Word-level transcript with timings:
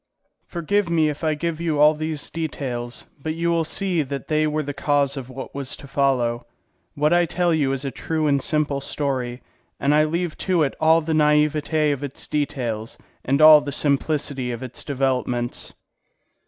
Forgive 0.47 0.89
me 0.89 1.09
if 1.09 1.23
I 1.23 1.35
give 1.35 1.61
you 1.61 1.79
all 1.79 1.93
these 1.93 2.31
details, 2.31 3.05
but 3.21 3.35
you 3.35 3.51
will 3.51 3.63
see 3.63 4.01
that 4.01 4.29
they 4.29 4.47
were 4.47 4.63
the 4.63 4.73
cause 4.73 5.15
of 5.15 5.29
what 5.29 5.53
was 5.53 5.75
to 5.75 5.85
follow. 5.87 6.47
What 6.95 7.13
I 7.13 7.27
tell 7.27 7.53
you 7.53 7.71
is 7.71 7.85
a 7.85 7.91
true 7.91 8.25
and 8.25 8.41
simple 8.41 8.81
story, 8.81 9.43
and 9.79 9.93
I 9.93 10.05
leave 10.05 10.39
to 10.39 10.63
it 10.63 10.73
all 10.79 11.01
the 11.01 11.13
naivete 11.13 11.91
of 11.91 12.03
its 12.03 12.25
details 12.25 12.97
and 13.23 13.43
all 13.43 13.61
the 13.61 13.71
simplicity 13.71 14.49
of 14.51 14.63
its 14.63 14.83
developments. 14.83 15.75